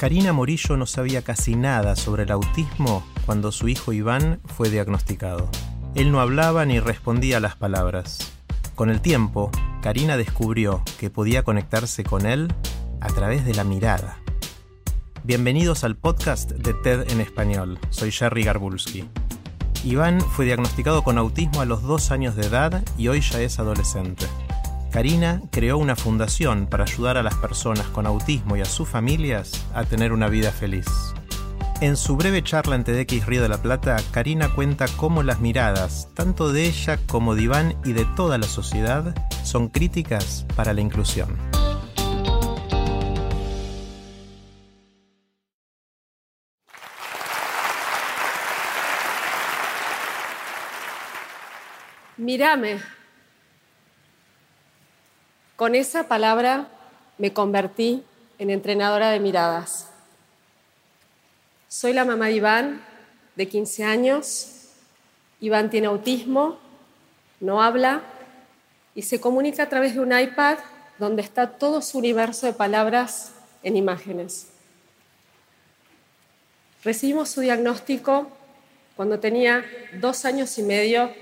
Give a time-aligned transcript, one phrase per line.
[0.00, 5.50] Karina Morillo no sabía casi nada sobre el autismo cuando su hijo Iván fue diagnosticado.
[5.94, 8.32] Él no hablaba ni respondía a las palabras.
[8.74, 9.50] Con el tiempo,
[9.82, 12.50] Karina descubrió que podía conectarse con él
[13.02, 14.16] a través de la mirada.
[15.22, 17.78] Bienvenidos al podcast de TED en español.
[17.90, 19.04] Soy Jerry Garbulski.
[19.84, 23.58] Iván fue diagnosticado con autismo a los dos años de edad y hoy ya es
[23.58, 24.24] adolescente.
[24.90, 29.64] Karina creó una fundación para ayudar a las personas con autismo y a sus familias
[29.72, 30.86] a tener una vida feliz.
[31.80, 36.08] En su breve charla en TEDx Río de la Plata, Karina cuenta cómo las miradas,
[36.14, 40.80] tanto de ella como de Iván y de toda la sociedad, son críticas para la
[40.80, 41.38] inclusión.
[52.18, 52.99] Mírame.
[55.60, 56.68] Con esa palabra
[57.18, 58.02] me convertí
[58.38, 59.90] en entrenadora de miradas.
[61.68, 62.82] Soy la mamá de Iván,
[63.36, 64.70] de 15 años.
[65.38, 66.58] Iván tiene autismo,
[67.40, 68.00] no habla
[68.94, 70.56] y se comunica a través de un iPad
[70.98, 74.46] donde está todo su universo de palabras en imágenes.
[76.82, 78.28] Recibimos su diagnóstico
[78.96, 79.66] cuando tenía
[80.00, 81.12] dos años y medio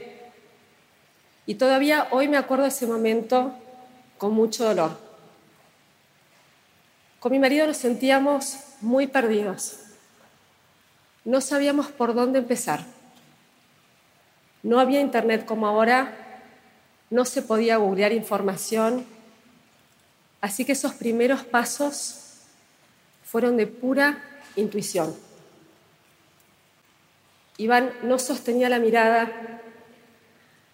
[1.44, 3.52] y todavía hoy me acuerdo de ese momento
[4.18, 4.98] con mucho dolor.
[7.20, 9.78] Con mi marido nos sentíamos muy perdidos.
[11.24, 12.84] No sabíamos por dónde empezar.
[14.62, 16.42] No había internet como ahora,
[17.10, 19.06] no se podía googlear información,
[20.40, 22.42] así que esos primeros pasos
[23.24, 24.22] fueron de pura
[24.56, 25.14] intuición.
[27.56, 29.60] Iván no sostenía la mirada,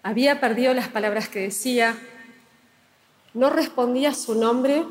[0.03, 1.97] había perdido las palabras que decía,
[3.35, 4.85] no respondía a su nombre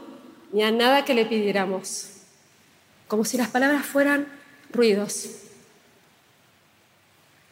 [0.52, 2.10] ni a nada que le pidiéramos,
[3.08, 4.28] como si las palabras fueran
[4.70, 5.30] ruidos.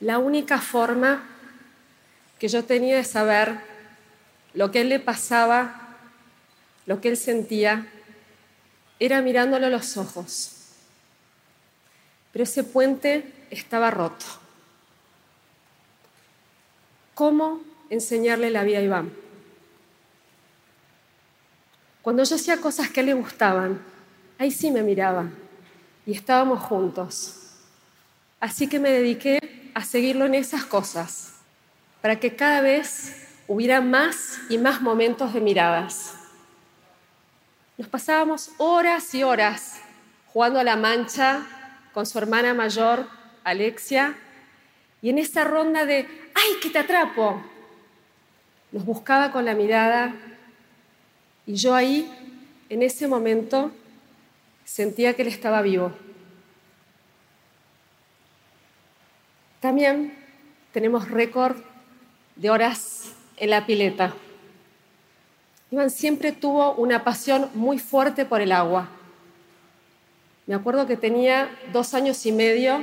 [0.01, 1.25] La única forma
[2.39, 3.59] que yo tenía de saber
[4.53, 5.97] lo que él le pasaba,
[6.87, 7.89] lo que él sentía,
[9.01, 10.57] era mirándolo a los ojos.
[12.33, 14.27] Pero ese puente estaba roto.
[17.15, 19.22] ¿Cómo enseñarle la vida a Iván?
[22.03, 23.81] Cuando yo hacía cosas que le gustaban,
[24.37, 25.31] ahí sí me miraba
[26.05, 27.37] y estábamos juntos.
[28.41, 31.35] Así que me dediqué a seguirlo en esas cosas,
[32.01, 36.15] para que cada vez hubiera más y más momentos de miradas.
[37.79, 39.81] Nos pasábamos horas y horas
[40.33, 41.47] jugando a la mancha
[41.95, 43.07] con su hermana mayor,
[43.45, 44.17] Alexia,
[45.01, 47.41] y en esa ronda de ¡ay, que te atrapo!
[48.73, 50.15] Nos buscaba con la mirada
[51.47, 52.11] y yo ahí,
[52.69, 53.71] en ese momento,
[54.65, 55.93] sentía que él estaba vivo.
[59.61, 60.15] También
[60.73, 61.57] tenemos récord
[62.37, 64.15] de horas en la pileta.
[65.71, 68.89] Iván siempre tuvo una pasión muy fuerte por el agua.
[70.47, 72.83] Me acuerdo que tenía dos años y medio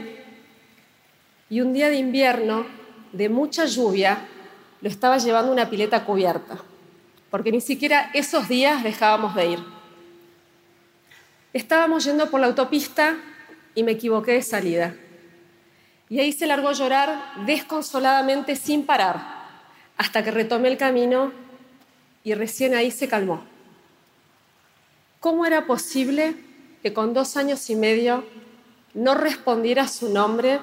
[1.49, 2.65] y un día de invierno,
[3.11, 4.27] de mucha lluvia,
[4.81, 6.59] lo estaba llevando una pileta cubierta,
[7.29, 9.59] porque ni siquiera esos días dejábamos de ir.
[11.53, 13.17] Estábamos yendo por la autopista
[13.75, 14.95] y me equivoqué de salida.
[16.09, 19.22] Y ahí se largó a llorar desconsoladamente sin parar,
[19.97, 21.31] hasta que retomé el camino
[22.23, 23.44] y recién ahí se calmó.
[25.19, 26.36] ¿Cómo era posible
[26.81, 28.25] que con dos años y medio
[28.94, 30.59] no respondiera su nombre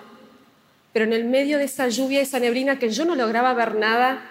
[0.96, 4.22] pero en el medio de esa lluvia, esa neblina que yo no lograba ver nada,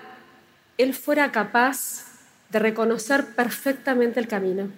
[0.80, 2.08] él fuera capaz
[2.56, 4.70] de reconocer perfectamente el camino.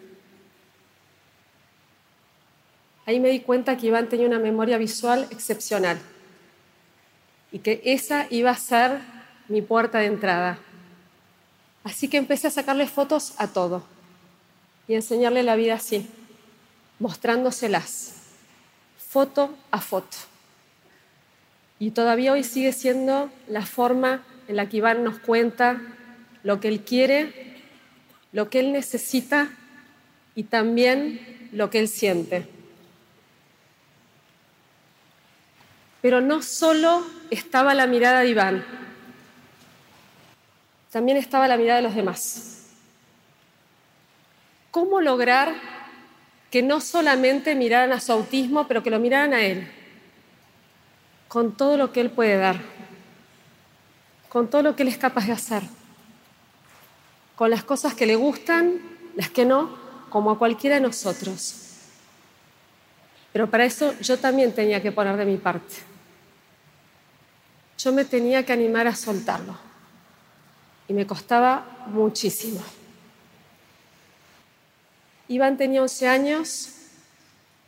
[3.05, 5.99] Ahí me di cuenta que Iván tenía una memoria visual excepcional
[7.51, 8.97] y que esa iba a ser
[9.47, 10.57] mi puerta de entrada.
[11.83, 13.83] Así que empecé a sacarle fotos a todo
[14.87, 16.09] y enseñarle la vida así,
[16.97, 18.15] mostrándoselas,
[18.97, 20.17] foto a foto.
[21.77, 25.79] Y todavía hoy sigue siendo la forma en la que Iván nos cuenta
[26.41, 27.46] lo que él quiere
[28.31, 29.49] lo que él necesita
[30.35, 32.47] y también lo que él siente.
[36.01, 38.65] Pero no solo estaba la mirada de Iván,
[40.91, 42.67] también estaba la mirada de los demás.
[44.71, 45.55] ¿Cómo lograr
[46.51, 49.67] que no solamente miraran a su autismo, pero que lo miraran a él,
[51.27, 52.57] con todo lo que él puede dar,
[54.29, 55.63] con todo lo que él es capaz de hacer,
[57.37, 58.81] con las cosas que le gustan,
[59.15, 59.77] las que no,
[60.09, 61.67] como a cualquiera de nosotros.
[63.31, 65.75] Pero para eso yo también tenía que poner de mi parte.
[67.77, 69.55] Yo me tenía que animar a soltarlo.
[70.87, 72.59] Y me costaba muchísimo.
[75.27, 76.69] Iván tenía 11 años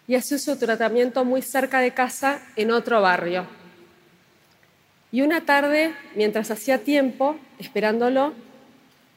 [0.08, 3.46] y hacía su tratamiento muy cerca de casa en otro barrio.
[5.12, 8.34] Y una tarde, mientras hacía tiempo, esperándolo,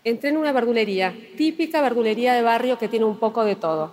[0.04, 3.92] entré en una verdulería, típica verdulería de barrio que tiene un poco de todo.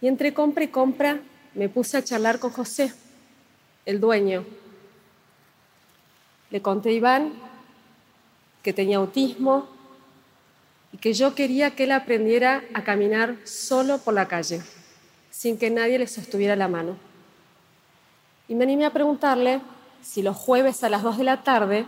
[0.00, 1.20] Y entre compra y compra
[1.54, 2.92] me puse a charlar con José,
[3.84, 4.44] el dueño.
[6.50, 7.32] Le conté a Iván
[8.62, 9.68] que tenía autismo,
[10.92, 14.62] y que yo quería que él aprendiera a caminar solo por la calle,
[15.30, 16.96] sin que nadie le sostuviera la mano.
[18.48, 19.60] Y me animé a preguntarle
[20.02, 21.86] si los jueves a las 2 de la tarde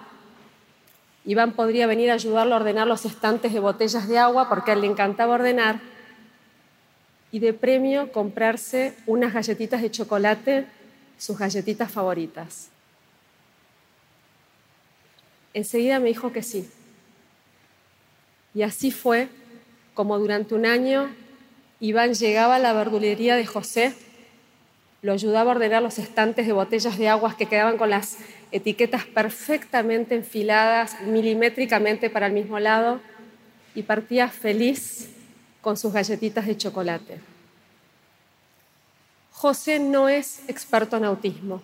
[1.29, 4.75] Iván podría venir a ayudarlo a ordenar los estantes de botellas de agua, porque a
[4.75, 5.79] él le encantaba ordenar,
[7.31, 10.67] y de premio comprarse unas galletitas de chocolate,
[11.19, 12.71] sus galletitas favoritas.
[15.53, 16.71] Enseguida me dijo que sí.
[18.55, 19.29] Y así fue
[19.93, 21.15] como durante un año
[21.79, 23.95] Iván llegaba a la verdulería de José,
[25.03, 28.19] lo ayudaba a ordenar los estantes de botellas de aguas que quedaban con las
[28.51, 33.01] etiquetas perfectamente enfiladas milimétricamente para el mismo lado
[33.75, 35.11] y partía feliz
[35.61, 37.21] con sus galletitas de chocolate.
[39.33, 41.63] José no es experto en autismo.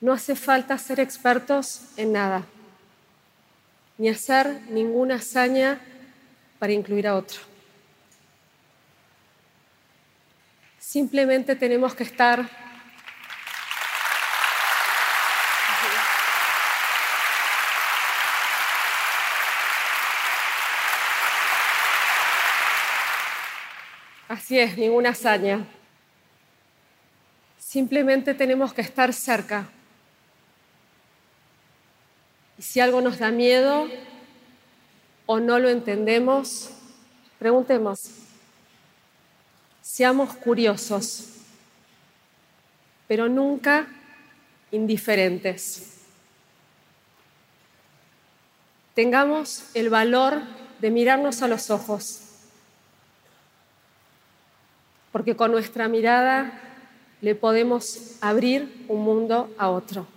[0.00, 2.44] No hace falta ser expertos en nada
[3.98, 5.80] ni hacer ninguna hazaña
[6.58, 7.53] para incluir a otro.
[10.94, 12.48] Simplemente tenemos que estar
[24.28, 25.66] Así es, ninguna hazaña.
[27.58, 29.68] Simplemente tenemos que estar cerca
[32.56, 33.88] y si algo nos da miedo
[35.26, 36.70] o no lo entendemos,
[37.40, 38.23] preguntemos.
[39.94, 41.26] Seamos curiosos,
[43.06, 43.86] pero nunca
[44.72, 46.00] indiferentes.
[48.92, 50.42] Tengamos el valor
[50.80, 52.22] de mirarnos a los ojos,
[55.12, 56.60] porque con nuestra mirada
[57.20, 60.08] le podemos abrir un mundo a otro.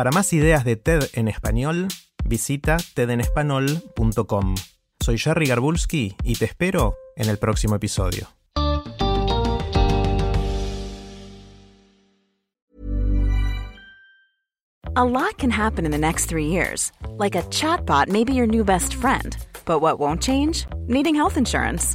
[0.00, 1.88] Para más ideas de TED en español,
[2.24, 4.54] visita tedenespanol.com.
[4.98, 8.26] Soy Jerry Garbulski y te espero en el próximo episodio.
[14.96, 16.92] A lot can happen in the next three years.
[17.18, 19.36] Like a chatbot may be your new best friend.
[19.66, 20.66] But what won't change?
[20.88, 21.94] Needing health insurance.